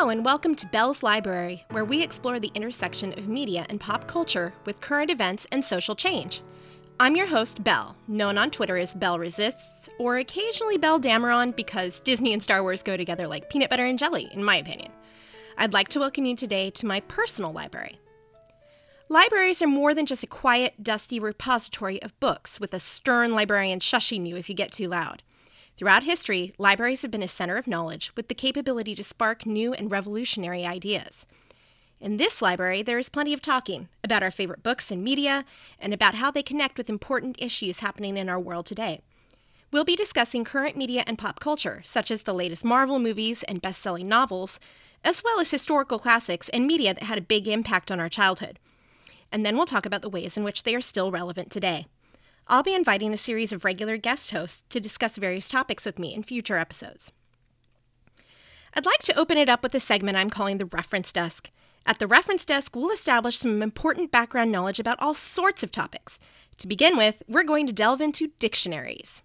[0.00, 4.06] Hello, and welcome to Bell's Library, where we explore the intersection of media and pop
[4.06, 6.40] culture with current events and social change.
[6.98, 12.00] I'm your host, Bell, known on Twitter as Bell Resists, or occasionally Bell Dameron because
[12.00, 14.90] Disney and Star Wars go together like peanut butter and jelly, in my opinion.
[15.58, 18.00] I'd like to welcome you today to my personal library.
[19.10, 23.80] Libraries are more than just a quiet, dusty repository of books with a stern librarian
[23.80, 25.22] shushing you if you get too loud.
[25.80, 29.72] Throughout history, libraries have been a center of knowledge with the capability to spark new
[29.72, 31.24] and revolutionary ideas.
[32.02, 35.46] In this library, there is plenty of talking about our favorite books and media
[35.78, 39.00] and about how they connect with important issues happening in our world today.
[39.72, 43.62] We'll be discussing current media and pop culture, such as the latest Marvel movies and
[43.62, 44.60] best selling novels,
[45.02, 48.58] as well as historical classics and media that had a big impact on our childhood
[49.32, 51.86] and then we'll talk about the ways in which they are still relevant today.
[52.50, 56.12] I'll be inviting a series of regular guest hosts to discuss various topics with me
[56.12, 57.12] in future episodes.
[58.74, 61.52] I'd like to open it up with a segment I'm calling the Reference Desk.
[61.86, 66.18] At the Reference Desk, we'll establish some important background knowledge about all sorts of topics.
[66.58, 69.22] To begin with, we're going to delve into dictionaries.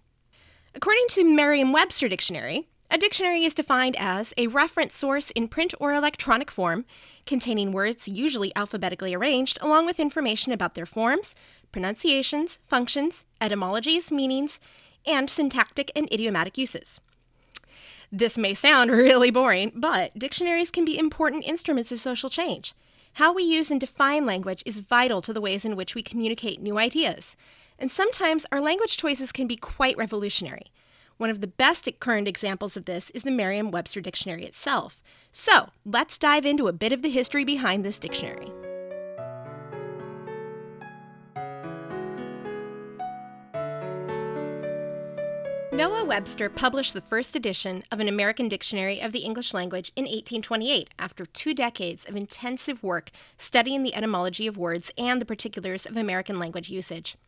[0.72, 5.74] According to Merriam Webster Dictionary, a dictionary is defined as a reference source in print
[5.80, 6.84] or electronic form
[7.26, 11.34] containing words usually alphabetically arranged along with information about their forms,
[11.76, 14.58] pronunciations, functions, etymologies, meanings,
[15.06, 17.02] and syntactic and idiomatic uses.
[18.10, 22.72] This may sound really boring, but dictionaries can be important instruments of social change.
[23.16, 26.62] How we use and define language is vital to the ways in which we communicate
[26.62, 27.36] new ideas.
[27.78, 30.72] And sometimes our language choices can be quite revolutionary.
[31.18, 35.02] One of the best current examples of this is the Merriam Webster Dictionary itself.
[35.30, 38.50] So let's dive into a bit of the history behind this dictionary.
[45.76, 50.04] Noah Webster published the first edition of an American Dictionary of the English Language in
[50.04, 55.84] 1828 after two decades of intensive work studying the etymology of words and the particulars
[55.84, 57.18] of American language usage.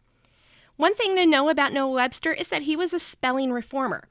[0.78, 4.04] One thing to know about Noah Webster is that he was a spelling reformer.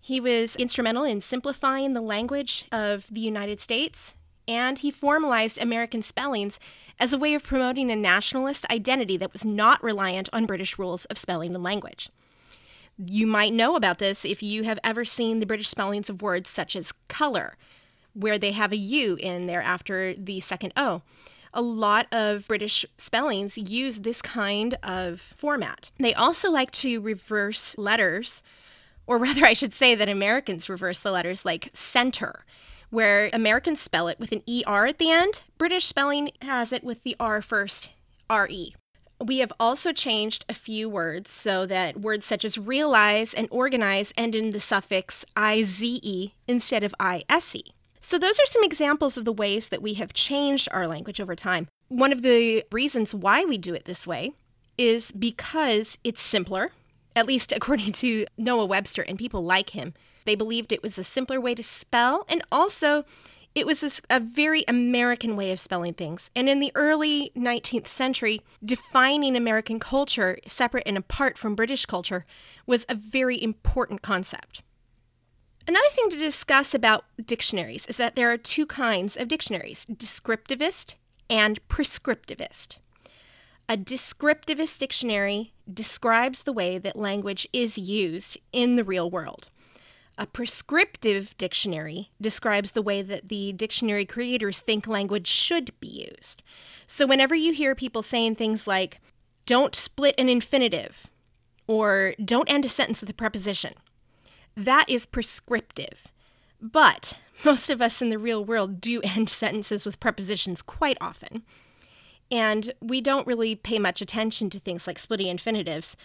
[0.00, 4.14] He was instrumental in simplifying the language of the United States,
[4.46, 6.60] and he formalized American spellings
[7.00, 11.04] as a way of promoting a nationalist identity that was not reliant on British rules
[11.06, 12.10] of spelling and language.
[12.98, 16.50] You might know about this if you have ever seen the British spellings of words
[16.50, 17.56] such as color,
[18.12, 21.02] where they have a U in there after the second O
[21.54, 25.90] a lot of British spellings use this kind of format.
[25.98, 28.42] They also like to reverse letters,
[29.06, 32.44] or rather, I should say that Americans reverse the letters like center,
[32.90, 35.42] where Americans spell it with an ER at the end.
[35.58, 37.92] British spelling has it with the R first,
[38.30, 38.74] RE.
[39.22, 44.12] We have also changed a few words so that words such as realize and organize
[44.16, 47.62] end in the suffix IZE instead of ISE.
[48.00, 51.36] So, those are some examples of the ways that we have changed our language over
[51.36, 51.68] time.
[51.86, 54.32] One of the reasons why we do it this way
[54.76, 56.72] is because it's simpler,
[57.14, 59.94] at least according to Noah Webster and people like him.
[60.24, 63.04] They believed it was a simpler way to spell, and also
[63.54, 66.30] it was a, a, very American way of spelling things.
[66.34, 72.24] And in the early 19th century, defining American culture separate and apart from British culture
[72.66, 74.62] was a very important concept.
[75.68, 80.94] Another thing to discuss about dictionaries is that there are two kinds of dictionaries descriptivist
[81.30, 82.78] and prescriptivist.
[83.68, 89.48] A descriptivist dictionary describes the way that language is used in the real world.
[90.22, 96.44] A prescriptive dictionary describes the way that the dictionary creators think language should be used.
[96.86, 99.00] So, whenever you hear people saying things like,
[99.46, 101.10] don't split an infinitive,
[101.66, 103.74] or don't end a sentence with a preposition,
[104.56, 106.06] that is prescriptive.
[106.60, 111.42] But most of us in the real world do end sentences with prepositions quite often.
[112.30, 115.96] And we don't really pay much attention to things like splitting infinitives.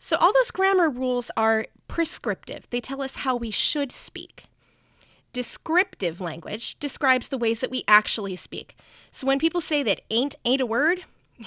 [0.00, 2.70] So all those grammar rules are prescriptive.
[2.70, 4.44] They tell us how we should speak.
[5.32, 8.76] Descriptive language describes the ways that we actually speak.
[9.10, 11.00] So when people say that ain't ain't a word,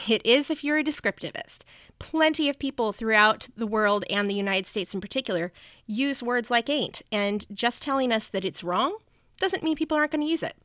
[0.08, 1.60] it is if you're a descriptivist.
[1.98, 5.54] Plenty of people throughout the world and the United States in particular
[5.88, 8.98] use words like ain't, and just telling us that it's wrong
[9.40, 10.58] doesn't mean people aren't going to use it.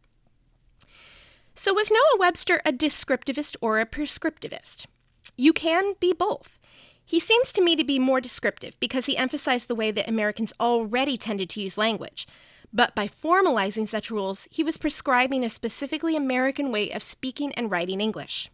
[1.54, 4.86] So, was Noah Webster a descriptivist or a prescriptivist?
[5.36, 6.57] You can be both.
[7.08, 10.52] He seems to me to be more descriptive because he emphasized the way that Americans
[10.60, 12.28] already tended to use language.
[12.70, 17.70] But by formalizing such rules, he was prescribing a specifically American way of speaking and
[17.70, 18.50] writing English.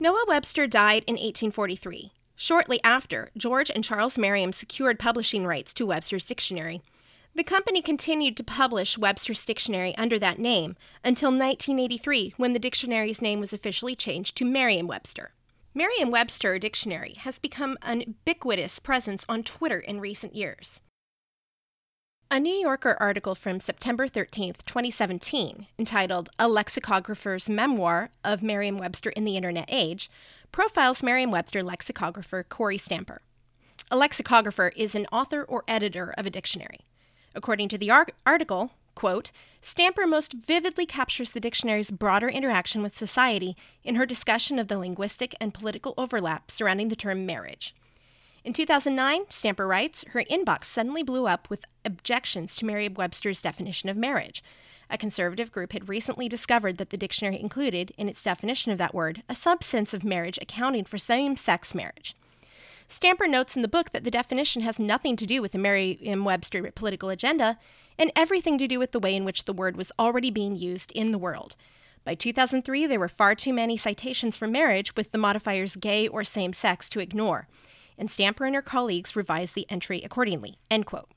[0.00, 2.10] Noah Webster died in 1843.
[2.34, 6.82] Shortly after, George and Charles Merriam secured publishing rights to Webster's dictionary.
[7.36, 10.74] The company continued to publish Webster's Dictionary under that name
[11.04, 15.30] until 1983 when the dictionary's name was officially changed to Merriam Webster.
[15.78, 20.80] Merriam Webster Dictionary has become an ubiquitous presence on Twitter in recent years.
[22.32, 29.10] A New Yorker article from September 13, 2017, entitled A Lexicographer's Memoir of Merriam Webster
[29.10, 30.10] in the Internet Age,
[30.50, 33.22] profiles Merriam Webster lexicographer Kory Stamper.
[33.88, 36.80] A lexicographer is an author or editor of a dictionary.
[37.36, 39.30] According to the ar- article, quote,
[39.62, 44.76] Stamper most vividly captures the dictionary's broader interaction with society in her discussion of the
[44.76, 47.76] linguistic and political overlap surrounding the term marriage.
[48.42, 53.88] In 2009, Stamper writes, her inbox suddenly blew up with objections to Merriam Webster's definition
[53.88, 54.42] of marriage.
[54.90, 58.94] A conservative group had recently discovered that the dictionary included, in its definition of that
[58.94, 62.16] word, a subsense of marriage accounting for same sex marriage.
[62.88, 66.24] Stamper notes in the book that the definition has nothing to do with the Merriam
[66.24, 67.58] Webster political agenda
[67.98, 70.92] and everything to do with the way in which the word was already being used
[70.92, 71.56] in the world.
[72.04, 76.24] By 2003, there were far too many citations for marriage with the modifiers gay or
[76.24, 77.48] same sex to ignore,
[77.98, 80.56] and Stamper and her colleagues revised the entry accordingly.
[80.70, 81.10] End quote.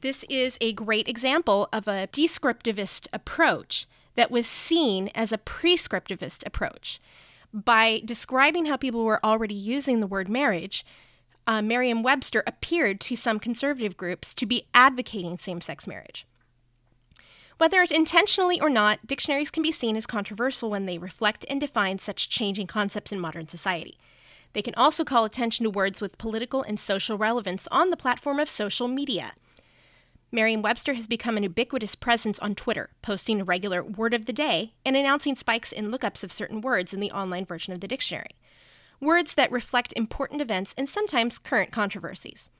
[0.00, 6.46] This is a great example of a descriptivist approach that was seen as a prescriptivist
[6.46, 7.00] approach
[7.52, 10.84] by describing how people were already using the word marriage,
[11.48, 16.26] uh, Merriam Webster appeared to some conservative groups to be advocating same sex marriage.
[17.56, 21.58] Whether it's intentionally or not, dictionaries can be seen as controversial when they reflect and
[21.58, 23.96] define such changing concepts in modern society.
[24.52, 28.38] They can also call attention to words with political and social relevance on the platform
[28.38, 29.32] of social media.
[30.30, 34.32] Merriam Webster has become an ubiquitous presence on Twitter, posting a regular word of the
[34.34, 37.88] day and announcing spikes in lookups of certain words in the online version of the
[37.88, 38.36] dictionary.
[39.00, 42.50] Words that reflect important events and sometimes current controversies.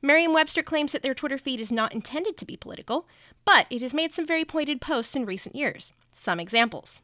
[0.00, 3.06] Merriam Webster claims that their Twitter feed is not intended to be political,
[3.44, 5.92] but it has made some very pointed posts in recent years.
[6.10, 7.02] Some examples.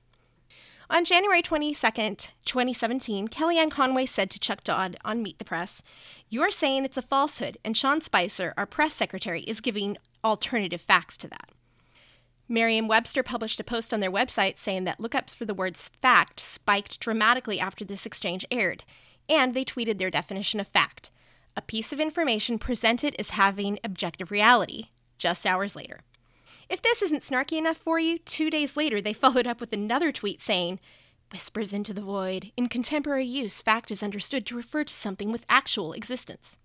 [0.91, 5.83] On January 22, 2017, Kellyanne Conway said to Chuck Todd on Meet the Press,
[6.31, 11.19] You're saying it's a falsehood, and Sean Spicer, our press secretary, is giving alternative facts
[11.19, 11.51] to that.
[12.49, 16.41] Merriam Webster published a post on their website saying that lookups for the words fact
[16.41, 18.85] spiked dramatically after this exchange aired,
[19.29, 21.11] and they tweeted their definition of fact
[21.59, 24.85] a piece of information presented as having objective reality,
[25.19, 26.03] just hours later.
[26.69, 30.13] If this isn't snarky enough for you, two days later they followed up with another
[30.13, 30.79] tweet saying,
[31.33, 32.53] Whispers into the void.
[32.57, 36.57] In contemporary use, fact is understood to refer to something with actual existence.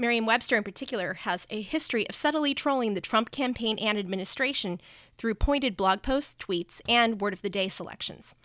[0.00, 4.80] Merriam Webster, in particular, has a history of subtly trolling the Trump campaign and administration
[5.18, 8.36] through pointed blog posts, tweets, and word of the day selections.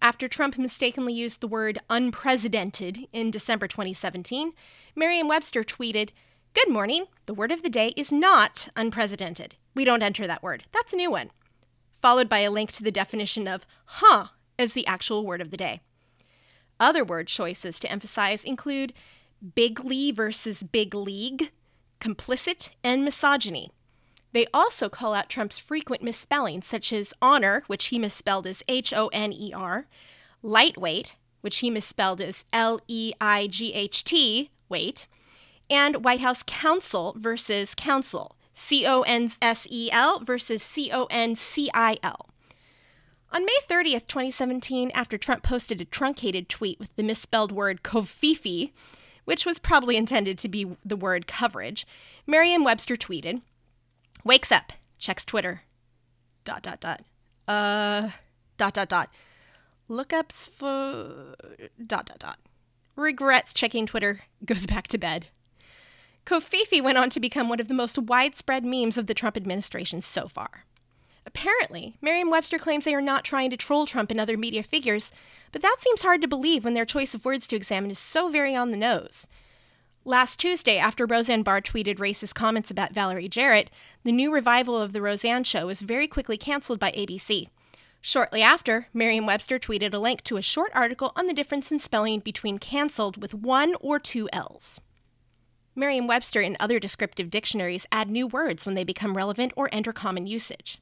[0.00, 4.52] After Trump mistakenly used the word unprecedented in December 2017,
[4.94, 6.10] Merriam Webster tweeted,
[6.54, 7.04] Good morning.
[7.26, 9.56] The word of the day is not unprecedented.
[9.74, 10.64] We don't enter that word.
[10.72, 11.30] That's a new one.
[12.00, 14.28] Followed by a link to the definition of huh
[14.58, 15.80] as the actual word of the day.
[16.80, 18.94] Other word choices to emphasize include
[19.54, 21.50] bigly versus big league,
[22.00, 23.70] complicit, and misogyny.
[24.32, 28.92] They also call out Trump's frequent misspellings, such as honor, which he misspelled as H
[28.92, 29.86] O N E R,
[30.42, 35.08] lightweight, which he misspelled as L E I G H T, weight,
[35.70, 41.06] and White House counsel versus council, C O N S E L versus C O
[41.10, 42.28] N C I L.
[43.32, 48.72] On May 30th, 2017, after Trump posted a truncated tweet with the misspelled word covfefe,
[49.26, 51.86] which was probably intended to be the word coverage,
[52.26, 53.42] Merriam Webster tweeted,
[54.24, 55.62] Wakes up, checks Twitter.
[56.44, 57.02] Dot, dot, dot.
[57.46, 58.10] Uh,
[58.56, 59.10] dot, dot, dot.
[59.90, 61.34] Lookups for.
[61.84, 62.38] dot, dot, dot.
[62.96, 65.26] Regrets checking Twitter, goes back to bed.
[66.24, 70.02] Covfefe went on to become one of the most widespread memes of the Trump administration
[70.02, 70.64] so far.
[71.26, 75.10] Apparently, Merriam Webster claims they are not trying to troll Trump and other media figures,
[75.50, 78.28] but that seems hard to believe when their choice of words to examine is so
[78.28, 79.26] very on the nose.
[80.04, 83.70] Last Tuesday, after Roseanne Barr tweeted racist comments about Valerie Jarrett,
[84.04, 87.48] the new revival of The Roseanne Show was very quickly canceled by ABC.
[88.00, 91.80] Shortly after, Merriam Webster tweeted a link to a short article on the difference in
[91.80, 94.80] spelling between canceled with one or two L's.
[95.74, 99.92] Merriam Webster and other descriptive dictionaries add new words when they become relevant or enter
[99.92, 100.80] common usage.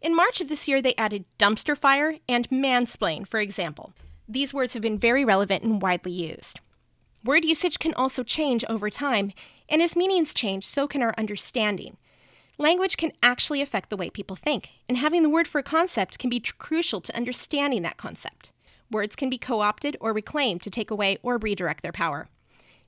[0.00, 3.92] In March of this year, they added dumpster fire and mansplain, for example.
[4.26, 6.60] These words have been very relevant and widely used.
[7.22, 9.32] Word usage can also change over time,
[9.68, 11.98] and as meanings change, so can our understanding.
[12.56, 16.18] Language can actually affect the way people think, and having the word for a concept
[16.18, 18.52] can be tr- crucial to understanding that concept.
[18.90, 22.28] Words can be co opted or reclaimed to take away or redirect their power.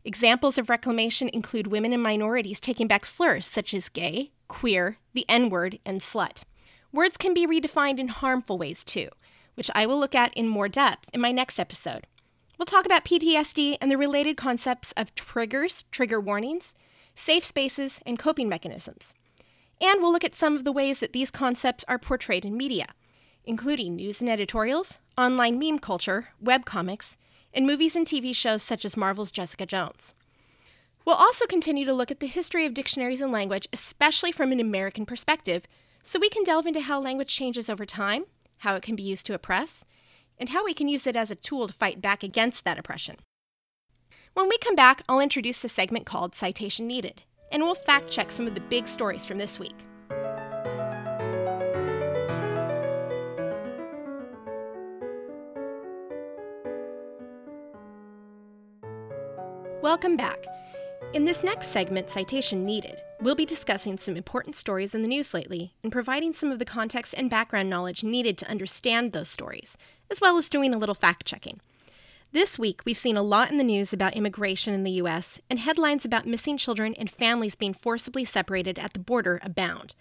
[0.04, 5.26] Examples of reclamation include women and minorities taking back slurs such as gay, queer, the
[5.28, 6.42] N word, and slut.
[6.92, 9.08] Words can be redefined in harmful ways too,
[9.54, 12.06] which I will look at in more depth in my next episode.
[12.58, 16.74] We'll talk about PTSD and the related concepts of triggers, trigger warnings,
[17.14, 19.14] safe spaces, and coping mechanisms.
[19.80, 22.86] And we'll look at some of the ways that these concepts are portrayed in media,
[23.44, 27.16] including news and editorials, online meme culture, webcomics,
[27.54, 30.14] and movies and TV shows such as Marvel's Jessica Jones.
[31.04, 34.60] We'll also continue to look at the history of dictionaries and language, especially from an
[34.60, 35.64] American perspective,
[36.02, 38.24] so we can delve into how language changes over time,
[38.58, 39.84] how it can be used to oppress,
[40.38, 43.16] and how we can use it as a tool to fight back against that oppression.
[44.34, 48.30] When we come back, I'll introduce the segment called Citation Needed, and we'll fact check
[48.30, 49.76] some of the big stories from this week.
[59.82, 60.46] Welcome back.
[61.12, 65.34] In this next segment, Citation Needed, we'll be discussing some important stories in the news
[65.34, 69.76] lately and providing some of the context and background knowledge needed to understand those stories,
[70.10, 71.60] as well as doing a little fact checking.
[72.32, 75.58] This week, we've seen a lot in the news about immigration in the U.S., and
[75.58, 79.94] headlines about missing children and families being forcibly separated at the border abound.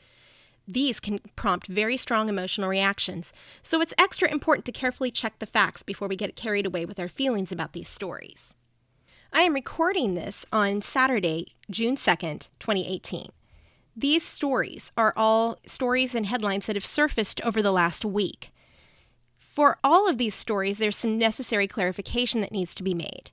[0.66, 5.46] These can prompt very strong emotional reactions, so it's extra important to carefully check the
[5.46, 8.54] facts before we get carried away with our feelings about these stories.
[9.34, 13.30] I am recording this on Saturday, June 2nd, 2018.
[13.96, 18.52] These stories are all stories and headlines that have surfaced over the last week.
[19.40, 23.32] For all of these stories, there's some necessary clarification that needs to be made.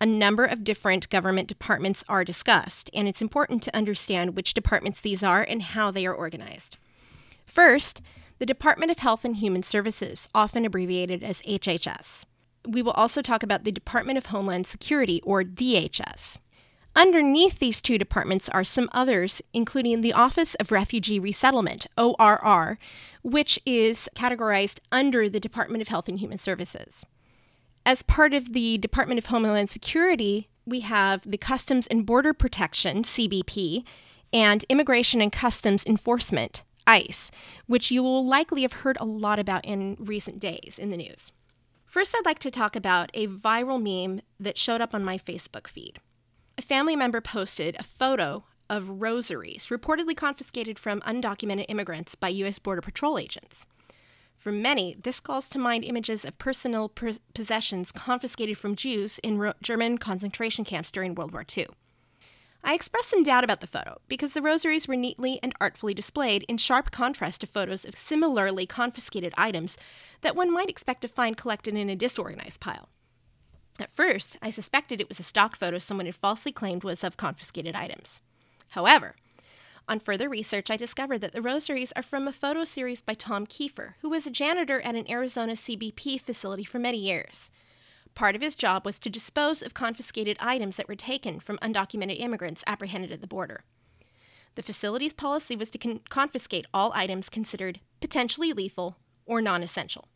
[0.00, 5.00] A number of different government departments are discussed, and it's important to understand which departments
[5.00, 6.76] these are and how they are organized.
[7.44, 8.00] First,
[8.38, 12.24] the Department of Health and Human Services, often abbreviated as HHS
[12.66, 16.38] we will also talk about the Department of Homeland Security, or DHS.
[16.96, 22.78] Underneath these two departments are some others, including the Office of Refugee Resettlement, ORR,
[23.22, 27.04] which is categorized under the Department of Health and Human Services.
[27.84, 33.02] As part of the Department of Homeland Security, we have the Customs and Border Protection,
[33.02, 33.84] CBP,
[34.32, 37.30] and Immigration and Customs Enforcement, ICE,
[37.66, 41.32] which you will likely have heard a lot about in recent days in the news.
[41.94, 45.68] First, I'd like to talk about a viral meme that showed up on my Facebook
[45.68, 46.00] feed.
[46.58, 52.58] A family member posted a photo of rosaries reportedly confiscated from undocumented immigrants by U.S.
[52.58, 53.64] Border Patrol agents.
[54.34, 56.92] For many, this calls to mind images of personal
[57.32, 61.68] possessions confiscated from Jews in Ro- German concentration camps during World War II.
[62.66, 66.46] I expressed some doubt about the photo because the rosaries were neatly and artfully displayed
[66.48, 69.76] in sharp contrast to photos of similarly confiscated items
[70.22, 72.88] that one might expect to find collected in a disorganized pile.
[73.78, 77.18] At first, I suspected it was a stock photo someone had falsely claimed was of
[77.18, 78.22] confiscated items.
[78.70, 79.14] However,
[79.86, 83.46] on further research, I discovered that the rosaries are from a photo series by Tom
[83.46, 87.50] Kiefer, who was a janitor at an Arizona CBP facility for many years.
[88.14, 92.20] Part of his job was to dispose of confiscated items that were taken from undocumented
[92.20, 93.64] immigrants apprehended at the border.
[94.54, 100.08] The facility's policy was to con- confiscate all items considered potentially lethal or non essential.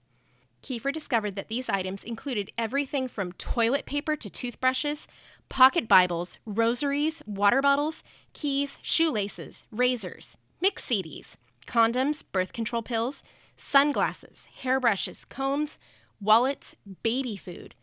[0.63, 5.07] Kiefer discovered that these items included everything from toilet paper to toothbrushes,
[5.49, 8.03] pocket Bibles, rosaries, water bottles,
[8.33, 11.37] keys, shoelaces, razors, mix CDs,
[11.67, 13.23] condoms, birth control pills,
[13.57, 15.79] sunglasses, hairbrushes, combs,
[16.21, 17.75] wallets, baby food,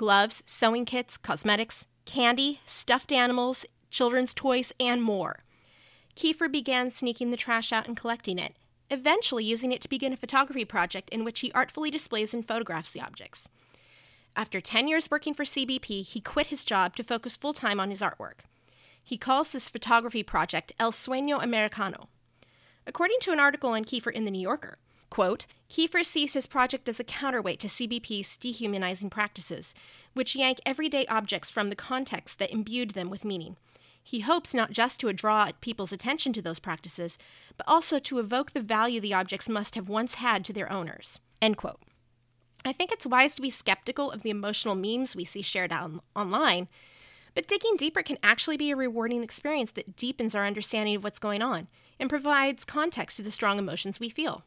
[0.00, 5.40] gloves, sewing kits, cosmetics, candy, stuffed animals, children's toys, and more.
[6.16, 8.54] Kiefer began sneaking the trash out and collecting it,
[8.90, 12.90] eventually using it to begin a photography project in which he artfully displays and photographs
[12.90, 13.50] the objects.
[14.34, 17.90] After 10 years working for CBP, he quit his job to focus full time on
[17.90, 18.46] his artwork.
[19.04, 22.08] He calls this photography project El Sueño Americano.
[22.86, 24.78] According to an article on Kiefer in The New Yorker,
[25.10, 29.74] Quote, Kiefer sees his project as a counterweight to CBP's dehumanizing practices,
[30.14, 33.56] which yank everyday objects from the context that imbued them with meaning.
[34.02, 37.18] He hopes not just to draw people's attention to those practices,
[37.56, 41.20] but also to evoke the value the objects must have once had to their owners.
[41.42, 41.80] End quote.
[42.64, 46.00] I think it's wise to be skeptical of the emotional memes we see shared on-
[46.14, 46.68] online,
[47.34, 51.18] but digging deeper can actually be a rewarding experience that deepens our understanding of what's
[51.18, 54.44] going on and provides context to the strong emotions we feel.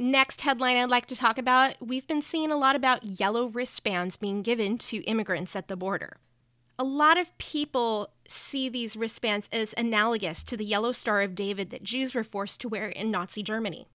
[0.00, 4.16] Next headline I'd like to talk about we've been seeing a lot about yellow wristbands
[4.16, 6.16] being given to immigrants at the border.
[6.78, 11.68] A lot of people see these wristbands as analogous to the yellow Star of David
[11.68, 13.88] that Jews were forced to wear in Nazi Germany.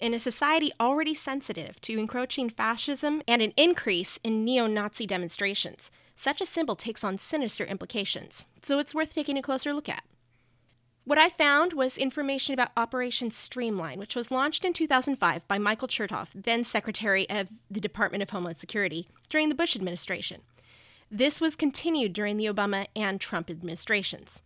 [0.00, 5.90] In a society already sensitive to encroaching fascism and an increase in neo Nazi demonstrations,
[6.14, 10.02] such a symbol takes on sinister implications, so it's worth taking a closer look at.
[11.06, 15.86] What I found was information about Operation Streamline, which was launched in 2005 by Michael
[15.86, 20.40] Chertoff, then Secretary of the Department of Homeland Security, during the Bush administration.
[21.08, 24.42] This was continued during the Obama and Trump administrations.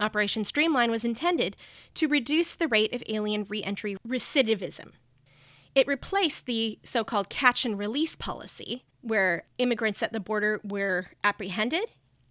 [0.00, 1.56] Operation Streamline was intended
[1.94, 4.94] to reduce the rate of alien reentry recidivism.
[5.76, 11.10] It replaced the so called catch and release policy, where immigrants at the border were
[11.22, 11.84] apprehended,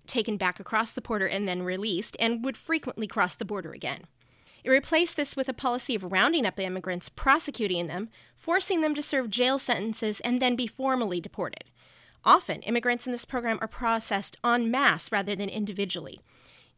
[0.07, 4.05] taken back across the border, and then released, and would frequently cross the border again.
[4.63, 9.01] It replaced this with a policy of rounding up immigrants, prosecuting them, forcing them to
[9.01, 11.65] serve jail sentences, and then be formally deported.
[12.25, 16.19] Often, immigrants in this program are processed en masse rather than individually.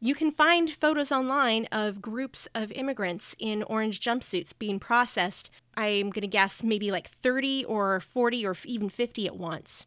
[0.02, 5.50] You can find photos online of groups of immigrants in orange jumpsuits being processed.
[5.76, 9.86] I'm going to guess maybe like 30 or 40 or even 50 at once.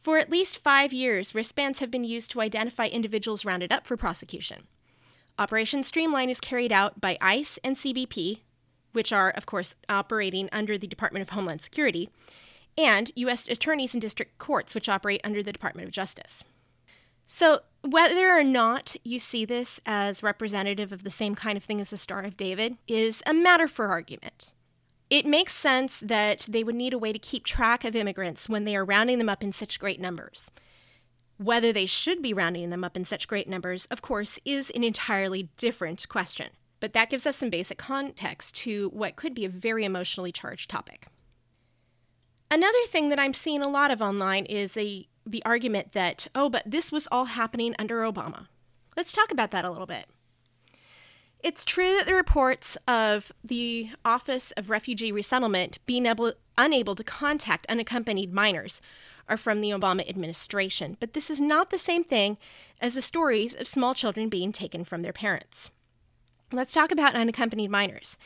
[0.00, 3.98] For at least five years, wristbands have been used to identify individuals rounded up for
[3.98, 4.66] prosecution.
[5.38, 8.40] Operation Streamline is carried out by ICE and CBP,
[8.92, 12.08] which are, of course, operating under the Department of Homeland Security,
[12.78, 13.46] and U.S.
[13.46, 16.44] attorneys and district courts, which operate under the Department of Justice.
[17.26, 21.80] So, whether or not you see this as representative of the same kind of thing
[21.80, 24.54] as the Star of David is a matter for argument.
[25.10, 28.64] It makes sense that they would need a way to keep track of immigrants when
[28.64, 30.50] they are rounding them up in such great numbers.
[31.36, 34.84] Whether they should be rounding them up in such great numbers, of course, is an
[34.84, 36.50] entirely different question.
[36.78, 40.70] But that gives us some basic context to what could be a very emotionally charged
[40.70, 41.08] topic.
[42.50, 46.48] Another thing that I'm seeing a lot of online is a the argument that, oh,
[46.48, 48.46] but this was all happening under Obama.
[48.96, 50.06] Let's talk about that a little bit.
[51.42, 57.04] It's true that the reports of the Office of Refugee Resettlement being able, unable to
[57.04, 58.80] contact unaccompanied minors
[59.26, 62.36] are from the Obama administration, but this is not the same thing
[62.80, 65.70] as the stories of small children being taken from their parents.
[66.52, 68.18] Let's talk about unaccompanied minors.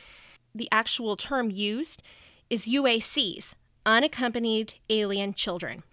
[0.53, 2.01] The actual term used
[2.49, 3.53] is UACs,
[3.85, 5.83] unaccompanied alien children.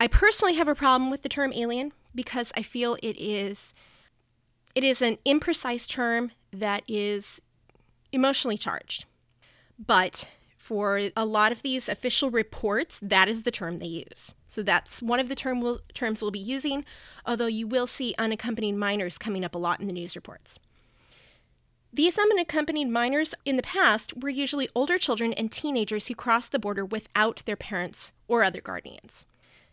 [0.00, 3.74] I personally have a problem with the term alien because I feel it is
[4.74, 7.40] it is an imprecise term that is
[8.12, 9.04] emotionally charged.
[9.78, 14.34] But for a lot of these official reports, that is the term they use.
[14.48, 16.84] So that's one of the term we'll, terms we'll be using,
[17.26, 20.58] although you will see unaccompanied minors coming up a lot in the news reports.
[21.92, 26.58] These unaccompanied minors in the past were usually older children and teenagers who crossed the
[26.58, 29.26] border without their parents or other guardians.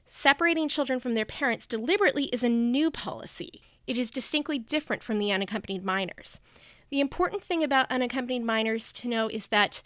[0.07, 3.61] Separating children from their parents deliberately is a new policy.
[3.87, 6.39] It is distinctly different from the unaccompanied minors.
[6.89, 9.81] The important thing about unaccompanied minors to know is that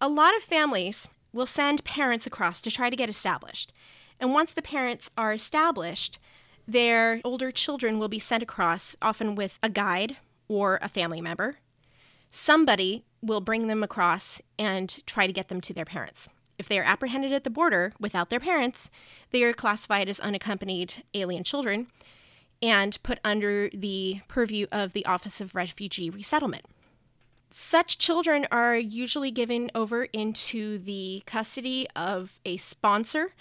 [0.00, 3.72] a lot of families will send parents across to try to get established.
[4.20, 6.18] And once the parents are established,
[6.66, 10.16] their older children will be sent across, often with a guide
[10.48, 11.58] or a family member.
[12.30, 16.28] Somebody will bring them across and try to get them to their parents.
[16.58, 18.90] If they are apprehended at the border without their parents,
[19.30, 21.88] they are classified as unaccompanied alien children
[22.64, 26.64] and put under the purview of the Office of Refugee Resettlement.
[27.50, 33.34] Such children are usually given over into the custody of a sponsor,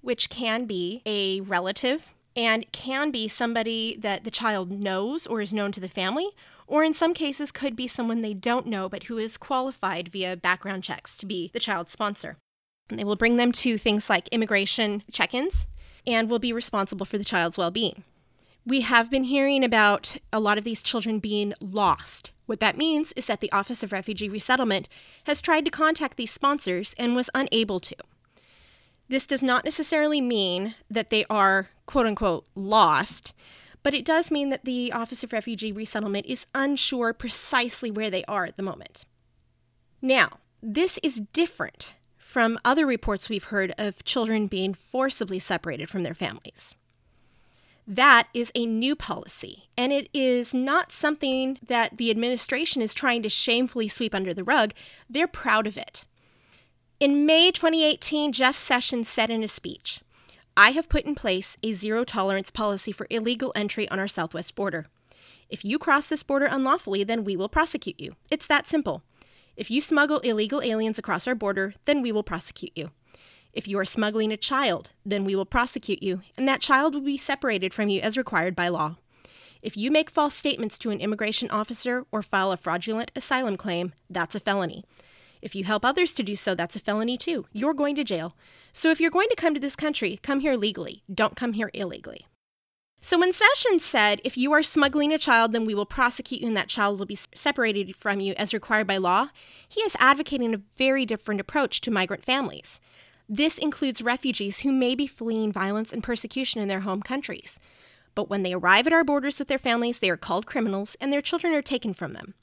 [0.00, 5.52] which can be a relative and can be somebody that the child knows or is
[5.52, 6.30] known to the family,
[6.66, 10.36] or in some cases could be someone they don't know but who is qualified via
[10.36, 12.38] background checks to be the child's sponsor.
[12.88, 15.66] They will bring them to things like immigration check ins
[16.06, 18.04] and will be responsible for the child's well being.
[18.66, 22.30] We have been hearing about a lot of these children being lost.
[22.46, 24.88] What that means is that the Office of Refugee Resettlement
[25.24, 27.96] has tried to contact these sponsors and was unable to.
[29.08, 33.34] This does not necessarily mean that they are quote unquote lost,
[33.82, 38.24] but it does mean that the Office of Refugee Resettlement is unsure precisely where they
[38.24, 39.06] are at the moment.
[40.02, 46.02] Now, this is different from other reports we've heard of children being forcibly separated from
[46.02, 46.74] their families.
[47.90, 53.20] That is a new policy, and it is not something that the administration is trying
[53.24, 54.74] to shamefully sweep under the rug.
[55.08, 56.04] They're proud of it.
[57.00, 60.02] In May 2018, Jeff Sessions said in a speech,
[60.56, 64.54] I have put in place a zero tolerance policy for illegal entry on our southwest
[64.54, 64.86] border.
[65.48, 68.12] If you cross this border unlawfully, then we will prosecute you.
[68.30, 69.02] It's that simple.
[69.56, 72.90] If you smuggle illegal aliens across our border, then we will prosecute you.
[73.52, 77.00] If you are smuggling a child, then we will prosecute you, and that child will
[77.00, 78.96] be separated from you as required by law.
[79.62, 83.92] If you make false statements to an immigration officer or file a fraudulent asylum claim,
[84.08, 84.84] that's a felony.
[85.42, 87.46] If you help others to do so, that's a felony too.
[87.52, 88.36] You're going to jail.
[88.72, 91.02] So if you're going to come to this country, come here legally.
[91.12, 92.26] Don't come here illegally.
[93.02, 96.46] So when Sessions said, if you are smuggling a child, then we will prosecute you
[96.46, 99.30] and that child will be separated from you as required by law,
[99.66, 102.78] he is advocating a very different approach to migrant families.
[103.32, 107.60] This includes refugees who may be fleeing violence and persecution in their home countries.
[108.16, 111.12] But when they arrive at our borders with their families, they are called criminals and
[111.12, 112.34] their children are taken from them.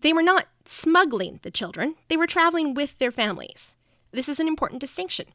[0.00, 3.76] They were not smuggling the children, they were traveling with their families.
[4.10, 5.26] This is an important distinction.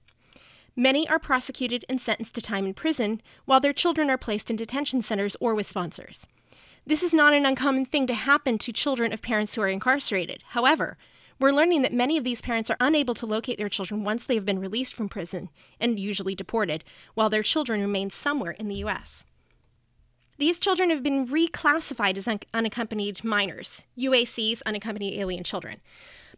[0.76, 4.56] Many are prosecuted and sentenced to time in prison, while their children are placed in
[4.56, 6.26] detention centers or with sponsors.
[6.88, 10.44] This is not an uncommon thing to happen to children of parents who are incarcerated.
[10.50, 10.98] However,
[11.40, 14.36] we're learning that many of these parents are unable to locate their children once they
[14.36, 18.76] have been released from prison and usually deported, while their children remain somewhere in the
[18.76, 19.24] U.S.
[20.38, 25.82] These children have been reclassified as un- unaccompanied minors, UACs, unaccompanied alien children.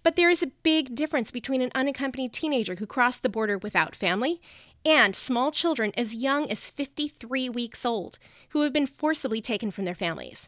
[0.03, 3.95] But there is a big difference between an unaccompanied teenager who crossed the border without
[3.95, 4.41] family
[4.85, 8.17] and small children as young as 53 weeks old
[8.49, 10.47] who have been forcibly taken from their families.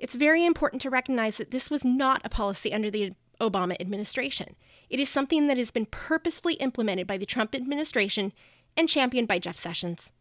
[0.00, 4.56] It's very important to recognize that this was not a policy under the Obama administration.
[4.90, 8.32] It is something that has been purposefully implemented by the Trump administration
[8.76, 10.12] and championed by Jeff Sessions.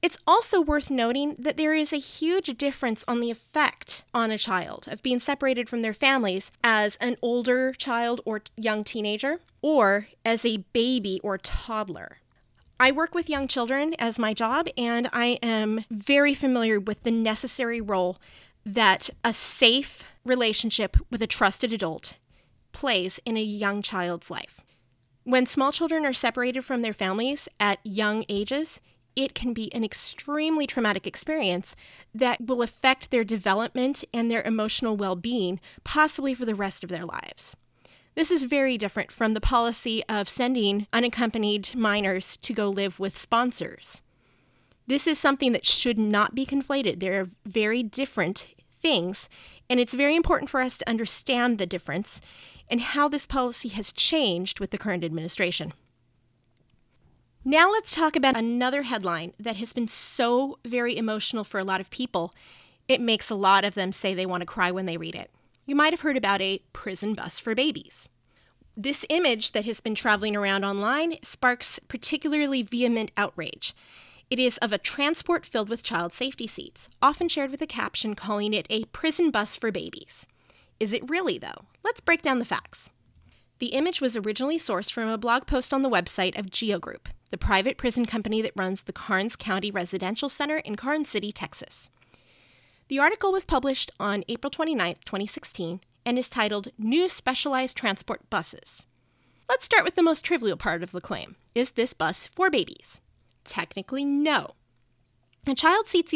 [0.00, 4.38] It's also worth noting that there is a huge difference on the effect on a
[4.38, 10.06] child of being separated from their families as an older child or young teenager or
[10.24, 12.18] as a baby or toddler.
[12.78, 17.10] I work with young children as my job, and I am very familiar with the
[17.10, 18.18] necessary role
[18.64, 22.18] that a safe relationship with a trusted adult
[22.78, 24.64] plays in a young child's life.
[25.24, 28.80] When small children are separated from their families at young ages,
[29.16, 31.74] it can be an extremely traumatic experience
[32.14, 36.88] that will affect their development and their emotional well being, possibly for the rest of
[36.88, 37.56] their lives.
[38.14, 43.18] This is very different from the policy of sending unaccompanied minors to go live with
[43.18, 44.02] sponsors.
[44.86, 47.00] This is something that should not be conflated.
[47.00, 49.28] There are very different things,
[49.68, 52.20] and it's very important for us to understand the difference
[52.70, 55.72] and how this policy has changed with the current administration.
[57.44, 61.80] Now let's talk about another headline that has been so very emotional for a lot
[61.80, 62.34] of people.
[62.88, 65.30] It makes a lot of them say they want to cry when they read it.
[65.64, 68.08] You might have heard about a prison bus for babies.
[68.76, 73.74] This image that has been traveling around online sparks particularly vehement outrage.
[74.30, 78.14] It is of a transport filled with child safety seats, often shared with a caption
[78.14, 80.26] calling it a prison bus for babies.
[80.80, 81.66] Is it really, though?
[81.82, 82.90] Let's break down the facts.
[83.58, 87.08] The image was originally sourced from a blog post on the website of GEO Group,
[87.30, 91.90] the private prison company that runs the Karnes County Residential Center in Karnes City, Texas.
[92.86, 98.86] The article was published on April 29, 2016, and is titled New Specialized Transport Buses.
[99.48, 101.34] Let's start with the most trivial part of the claim.
[101.54, 103.00] Is this bus for babies?
[103.44, 104.54] Technically, no.
[105.44, 106.12] The child seats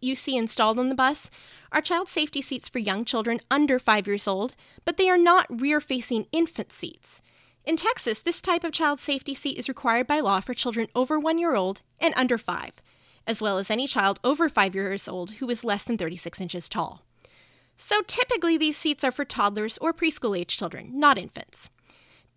[0.00, 1.30] you see installed on the bus
[1.74, 5.46] are child safety seats for young children under five years old, but they are not
[5.50, 7.20] rear facing infant seats.
[7.64, 11.18] In Texas, this type of child safety seat is required by law for children over
[11.18, 12.74] one year old and under five,
[13.26, 16.68] as well as any child over five years old who is less than 36 inches
[16.68, 17.02] tall.
[17.76, 21.70] So typically, these seats are for toddlers or preschool age children, not infants.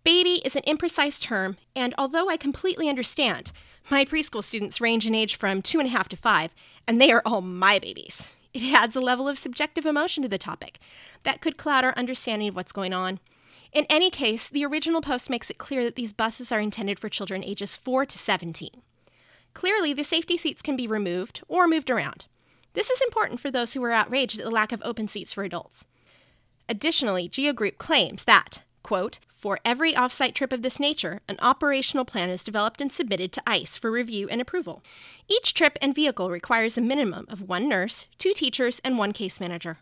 [0.02, 3.52] Baby is an imprecise term, and although I completely understand,
[3.90, 6.54] my preschool students range in age from two and a half to five,
[6.86, 8.34] and they are all my babies.
[8.54, 10.78] It adds a level of subjective emotion to the topic
[11.22, 13.20] that could cloud our understanding of what's going on.
[13.72, 17.08] In any case, the original post makes it clear that these buses are intended for
[17.08, 18.70] children ages 4 to 17.
[19.52, 22.26] Clearly, the safety seats can be removed or moved around.
[22.72, 25.44] This is important for those who are outraged at the lack of open seats for
[25.44, 25.84] adults.
[26.68, 32.06] Additionally, GEO Group claims that, quote, for every offsite trip of this nature, an operational
[32.06, 34.82] plan is developed and submitted to ICE for review and approval.
[35.28, 39.40] Each trip and vehicle requires a minimum of one nurse, two teachers, and one case
[39.40, 39.80] manager.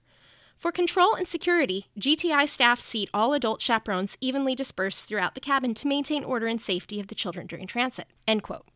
[0.56, 5.72] For control and security, GTI staff seat all adult chaperones evenly dispersed throughout the cabin
[5.74, 8.06] to maintain order and safety of the children during transit.
[8.26, 8.66] End quote.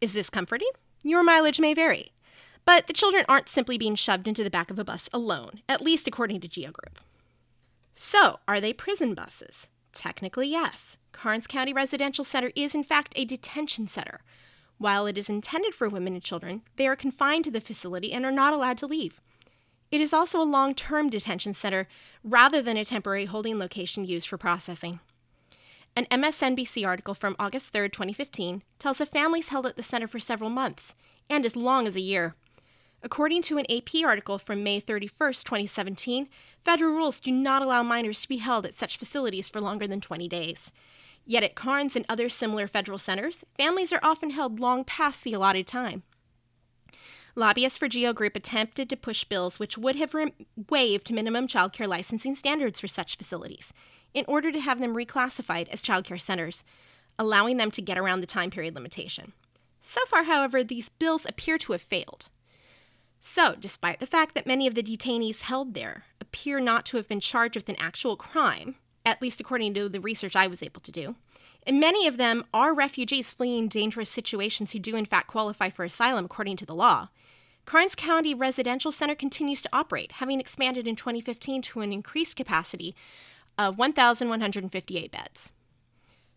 [0.00, 0.70] Is this comforting?
[1.04, 2.10] Your mileage may vary.
[2.64, 5.80] But the children aren't simply being shoved into the back of a bus alone, at
[5.80, 6.98] least according to GEO Group.
[8.00, 9.66] So, are they prison buses?
[9.92, 10.98] Technically, yes.
[11.12, 14.20] Karnes County Residential Center is, in fact, a detention center.
[14.78, 18.24] While it is intended for women and children, they are confined to the facility and
[18.24, 19.20] are not allowed to leave.
[19.90, 21.88] It is also a long term detention center
[22.22, 25.00] rather than a temporary holding location used for processing.
[25.96, 30.20] An MSNBC article from August 3, 2015, tells of families held at the center for
[30.20, 30.94] several months
[31.28, 32.36] and as long as a year.
[33.02, 36.28] According to an AP article from May 31, 2017,
[36.64, 40.00] federal rules do not allow minors to be held at such facilities for longer than
[40.00, 40.72] 20 days.
[41.24, 45.32] Yet at Karnes and other similar federal centers, families are often held long past the
[45.32, 46.02] allotted time.
[47.36, 50.32] Lobbyists for GEO Group attempted to push bills which would have re-
[50.68, 53.72] waived minimum childcare licensing standards for such facilities
[54.12, 56.64] in order to have them reclassified as childcare centers,
[57.16, 59.34] allowing them to get around the time period limitation.
[59.80, 62.28] So far, however, these bills appear to have failed.
[63.20, 67.08] So, despite the fact that many of the detainees held there appear not to have
[67.08, 70.80] been charged with an actual crime, at least according to the research I was able
[70.82, 71.16] to do,
[71.66, 75.84] and many of them are refugees fleeing dangerous situations who do in fact qualify for
[75.84, 77.08] asylum according to the law,
[77.68, 82.96] Karnes County Residential Center continues to operate, having expanded in 2015 to an increased capacity
[83.58, 85.52] of 1,158 beds.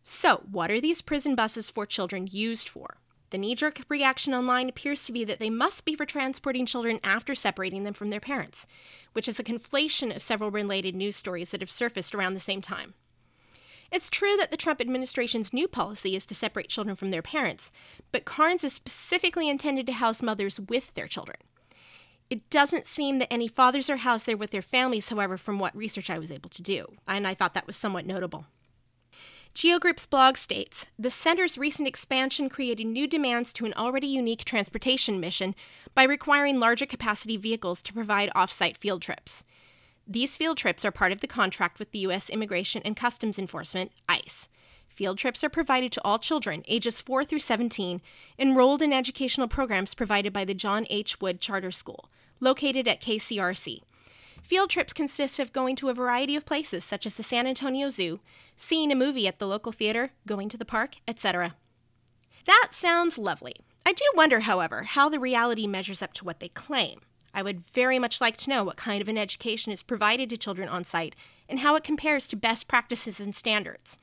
[0.03, 2.97] So, what are these prison buses for children used for?
[3.31, 6.99] The knee jerk reaction online appears to be that they must be for transporting children
[7.01, 8.67] after separating them from their parents,
[9.13, 12.61] which is a conflation of several related news stories that have surfaced around the same
[12.61, 12.93] time.
[13.89, 17.71] It's true that the Trump administration's new policy is to separate children from their parents,
[18.11, 21.37] but Karnes is specifically intended to house mothers with their children.
[22.29, 25.75] It doesn't seem that any fathers are housed there with their families, however, from what
[25.75, 28.45] research I was able to do, and I thought that was somewhat notable.
[29.53, 35.19] GeoGroup's blog states the center's recent expansion created new demands to an already unique transportation
[35.19, 35.55] mission
[35.93, 39.43] by requiring larger capacity vehicles to provide off site field trips.
[40.07, 42.29] These field trips are part of the contract with the U.S.
[42.29, 44.47] Immigration and Customs Enforcement, ICE.
[44.87, 48.01] Field trips are provided to all children ages 4 through 17
[48.39, 51.19] enrolled in educational programs provided by the John H.
[51.19, 52.09] Wood Charter School,
[52.39, 53.81] located at KCRC.
[54.41, 57.89] Field trips consist of going to a variety of places, such as the San Antonio
[57.89, 58.19] Zoo,
[58.55, 61.55] seeing a movie at the local theater, going to the park, etc.
[62.45, 63.55] That sounds lovely.
[63.85, 66.99] I do wonder, however, how the reality measures up to what they claim.
[67.33, 70.37] I would very much like to know what kind of an education is provided to
[70.37, 71.15] children on site
[71.47, 73.97] and how it compares to best practices and standards.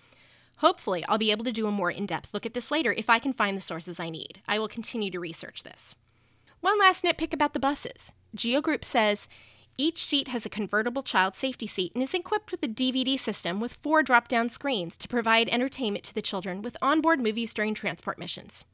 [0.57, 3.09] Hopefully, I'll be able to do a more in depth look at this later if
[3.09, 4.41] I can find the sources I need.
[4.49, 5.95] I will continue to research this.
[6.61, 9.29] One last nitpick about the buses GeoGroup says
[9.81, 13.61] each seat has a convertible child safety seat and is equipped with a DVD system
[13.61, 17.75] with four drop down screens to provide entertainment to the children with onboard movies during
[17.75, 18.65] transport missions.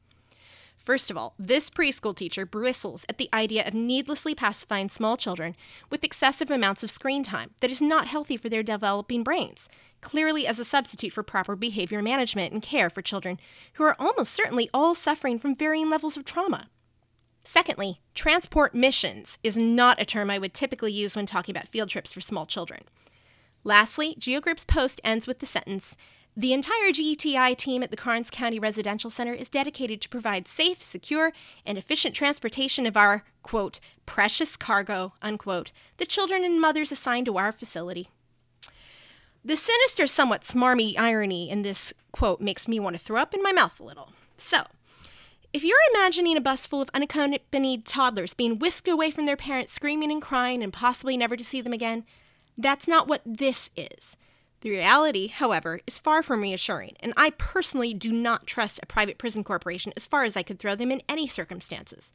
[0.79, 5.55] First of all, this preschool teacher bristles at the idea of needlessly pacifying small children
[5.89, 9.69] with excessive amounts of screen time that is not healthy for their developing brains,
[10.01, 13.39] clearly as a substitute for proper behavior management and care for children
[13.73, 16.67] who are almost certainly all suffering from varying levels of trauma.
[17.47, 21.89] Secondly, transport missions is not a term I would typically use when talking about field
[21.89, 22.81] trips for small children.
[23.63, 25.95] Lastly, GeoGroup's post ends with the sentence
[26.35, 30.81] The entire GETI team at the Karnes County Residential Center is dedicated to provide safe,
[30.81, 31.31] secure,
[31.65, 37.37] and efficient transportation of our, quote, precious cargo, unquote, the children and mothers assigned to
[37.37, 38.09] our facility.
[39.45, 43.43] The sinister, somewhat smarmy irony in this quote makes me want to throw up in
[43.43, 44.11] my mouth a little.
[44.35, 44.63] So,
[45.55, 49.71] if you're imagining a bus full of unaccompanied toddlers being whisked away from their parents,
[49.71, 52.03] screaming and crying, and possibly never to see them again,
[52.57, 54.17] that's not what this is.
[54.59, 59.17] The reality, however, is far from reassuring, and I personally do not trust a private
[59.17, 62.11] prison corporation as far as I could throw them in any circumstances,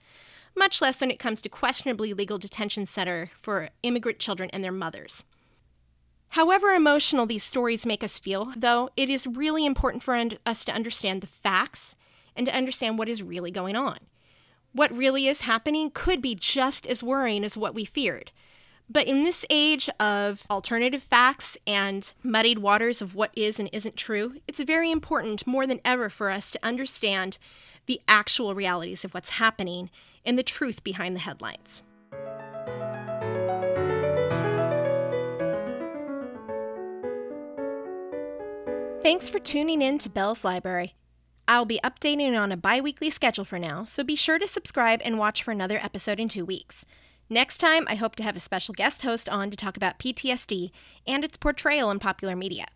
[0.55, 4.71] much less when it comes to questionably legal detention center for immigrant children and their
[4.71, 5.25] mothers.
[6.35, 10.75] However emotional these stories make us feel, though, it is really important for us to
[10.75, 11.97] understand the facts
[12.37, 13.99] and to understand what is really going on.
[14.73, 18.33] What really is happening could be just as worrying as what we feared.
[18.89, 23.97] But in this age of alternative facts and muddied waters of what is and isn't
[23.97, 27.39] true, it's very important more than ever for us to understand
[27.87, 29.91] the actual realities of what's happening
[30.25, 31.85] and the truth behind the headlines.
[39.03, 40.95] Thanks for tuning in to Bell's Library.
[41.51, 45.01] I'll be updating on a bi weekly schedule for now, so be sure to subscribe
[45.05, 46.85] and watch for another episode in two weeks.
[47.29, 50.71] Next time, I hope to have a special guest host on to talk about PTSD
[51.09, 52.67] and its portrayal in popular media.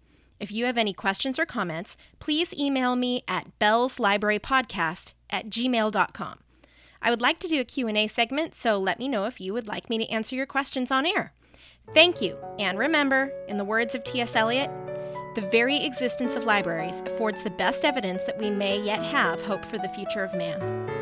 [0.40, 6.38] If you have any questions or comments, please email me at bellslibrarypodcast at gmail.com.
[7.00, 9.68] I would like to do a Q&A segment, so let me know if you would
[9.68, 11.32] like me to answer your questions on air.
[11.92, 14.34] Thank you, and remember, in the words of T.S.
[14.34, 14.68] Eliot,
[15.34, 19.64] the very existence of libraries affords the best evidence that we may yet have hope
[19.64, 20.93] for the future of man.